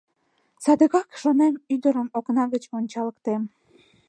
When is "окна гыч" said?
2.17-2.63